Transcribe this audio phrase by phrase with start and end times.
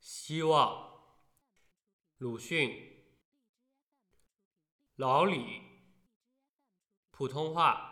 [0.00, 0.98] 希望，
[2.16, 3.04] 鲁迅，
[4.96, 5.62] 老李，
[7.10, 7.88] 普通话。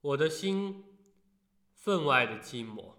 [0.00, 0.84] 我的心
[1.74, 2.94] 分外的寂寞，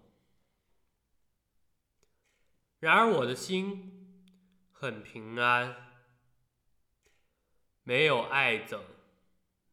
[2.78, 4.32] 然而我的心
[4.72, 5.92] 很平安，
[7.82, 8.80] 没有爱憎，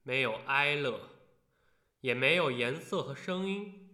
[0.04, 1.10] 没有哀乐，
[2.02, 3.89] 也没有颜色和声音。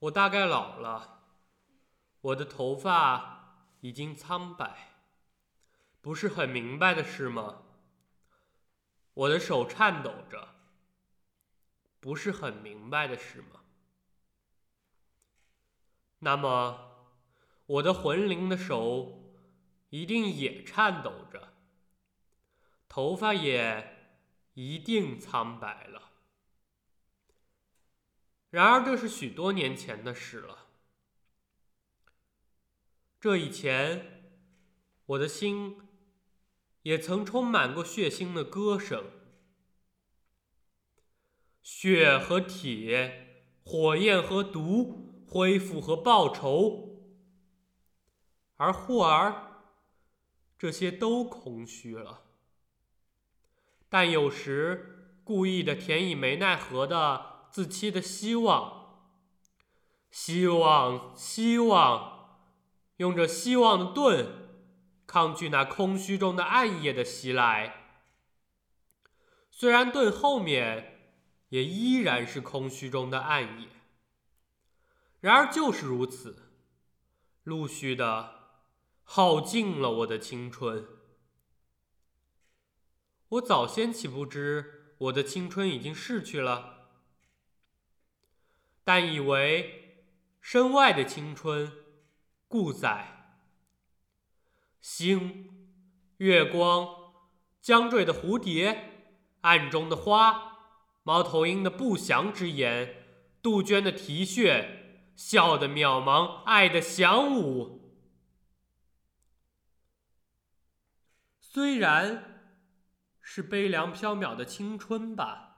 [0.00, 1.24] 我大概老了，
[2.22, 4.94] 我的头发已经苍白，
[6.00, 7.62] 不是很明白的事吗？
[9.12, 10.54] 我的手颤抖着，
[12.00, 13.60] 不是很明白的事吗？
[16.20, 17.10] 那么，
[17.66, 19.34] 我的魂灵的手
[19.90, 21.52] 一定也颤抖着，
[22.88, 24.14] 头发也
[24.54, 26.09] 一定苍白了。
[28.50, 30.66] 然而，这是许多年前的事了。
[33.20, 34.32] 这以前，
[35.06, 35.78] 我的心
[36.82, 39.04] 也曾充满过血腥的歌声，
[41.62, 46.88] 血和铁，火焰和毒，恢复和报仇。
[48.56, 49.62] 而忽而，
[50.58, 52.24] 这些都空虚了。
[53.88, 57.29] 但有时，故意的填以没奈何的。
[57.50, 59.10] 自欺的希望，
[60.10, 62.38] 希望，希望，
[62.98, 64.28] 用着希望的盾，
[65.06, 67.76] 抗拒那空虚中的暗夜的袭来。
[69.50, 71.12] 虽然盾后面
[71.50, 73.68] 也依然是空虚中的暗夜，
[75.20, 76.52] 然而就是如此，
[77.42, 78.60] 陆续的
[79.02, 80.86] 耗尽了我的青春。
[83.28, 86.79] 我早先岂不知我的青春已经逝去了？
[88.92, 90.08] 但以为
[90.40, 91.72] 身外的青春
[92.48, 93.36] 故在，
[94.80, 95.68] 星、
[96.16, 96.88] 月光、
[97.60, 99.12] 将坠的蝴蝶、
[99.42, 100.56] 暗中的花、
[101.04, 103.06] 猫头鹰的不祥之言、
[103.40, 107.94] 杜鹃的啼血、笑的渺茫、爱的响舞，
[111.40, 112.42] 虽然
[113.20, 115.49] 是悲凉飘渺的青春吧。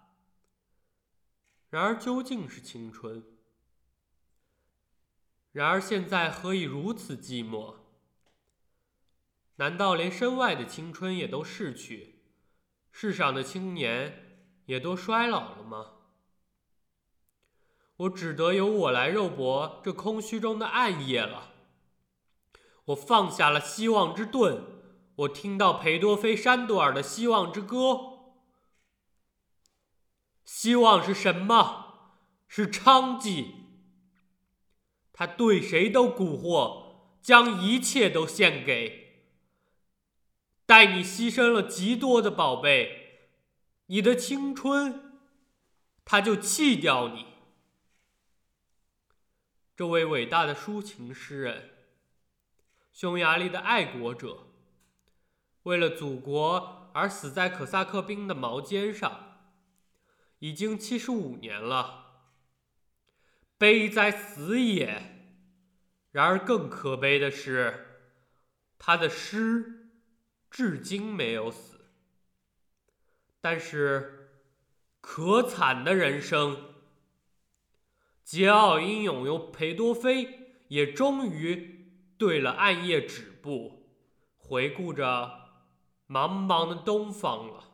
[1.73, 3.25] 然而究竟是青春？
[5.53, 7.77] 然而现在何以如此寂寞？
[9.57, 12.25] 难道连身外的青春也都逝去，
[12.91, 15.93] 世上的青年也都衰老了吗？
[17.97, 21.55] 我只得由我来肉搏这空虚中的暗夜了。
[22.85, 24.63] 我放下了希望之盾，
[25.15, 28.12] 我听到裴多菲、山多尔的希望之歌。
[30.45, 31.81] 希望是什么？
[32.49, 33.47] 是娼妓。
[35.13, 39.31] 他对谁都蛊惑，将一切都献给。
[40.67, 43.31] 待你牺牲了极多的宝贝，
[43.87, 45.21] 你的青春，
[46.05, 47.27] 他就弃掉你。
[49.77, 51.71] 这位伟大的抒情诗人，
[52.93, 54.49] 匈牙利的爱国者，
[55.65, 59.32] 为了祖国而死在可萨克兵的矛尖上。
[60.43, 62.25] 已经七十五年了，
[63.57, 65.31] 悲哉死也！
[66.11, 68.11] 然而更可悲的是，
[68.77, 69.93] 他的诗
[70.51, 71.93] 至今没有死。
[73.41, 74.31] 但是，
[75.01, 76.75] 可惨的人生，
[78.27, 83.89] 桀骜英勇又裴多菲也终于对了暗夜止步，
[84.37, 85.05] 回顾着
[86.09, 87.69] 茫茫的东方了。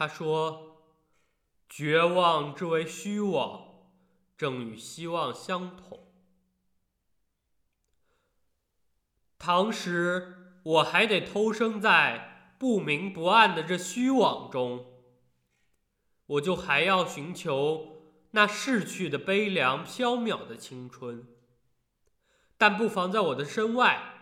[0.00, 0.78] 他说
[1.68, 3.82] ：“绝望之为虚妄，
[4.34, 6.10] 正与希望相同。
[9.38, 14.86] 倘使我还得偷生在不明不暗的这虚妄中，
[16.24, 21.28] 我就还要寻求那逝去的悲凉飘渺的青春。
[22.56, 24.14] 但不妨在我的身外，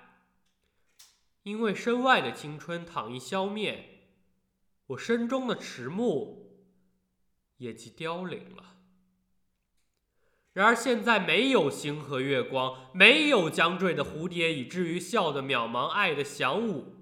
[1.45, 3.95] 因为身外的青春倘一消灭。”
[4.89, 6.61] 我身中的迟暮
[7.57, 8.77] 也即凋零了。
[10.53, 16.97] 然而现在没有星河月光，没有将坠的蝴蝶，以至于笑的渺茫，爱的响舞。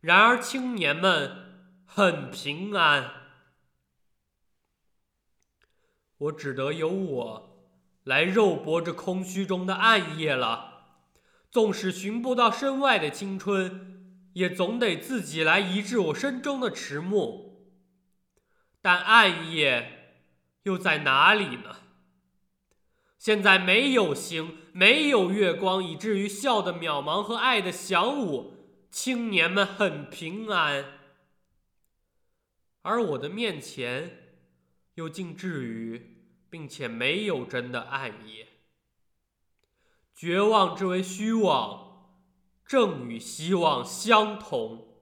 [0.00, 3.10] 然而青年们很平安。
[6.18, 7.68] 我只得由我
[8.04, 10.74] 来肉搏这空虚中的暗夜了。
[11.50, 13.95] 纵使寻不到身外的青春。
[14.36, 17.72] 也总得自己来医治我身中的迟暮，
[18.82, 20.24] 但暗夜
[20.64, 21.76] 又在哪里呢？
[23.18, 28.52] 现在没有星，没有月光，以至于笑的渺茫和爱的祥舞，
[28.90, 30.84] 青年们很平安。
[32.82, 34.34] 而我的面前，
[34.96, 38.48] 又竟至于，并且没有真的暗夜。
[40.14, 41.85] 绝望之为虚妄，
[42.66, 44.95] 正与希望相同。